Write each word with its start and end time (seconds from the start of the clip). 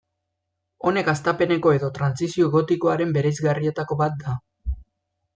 Honek 0.91 1.09
hastapeneko 1.11 1.73
edo 1.79 1.89
trantsizio 1.97 2.47
gotikoaren 2.55 3.13
bereizgarrietako 3.17 3.99
bat 4.03 4.17
da. 4.25 4.35